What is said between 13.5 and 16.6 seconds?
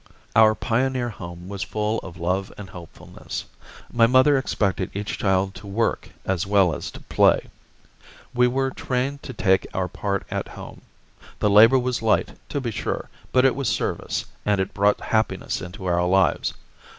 was service, and it brought happiness into our lives.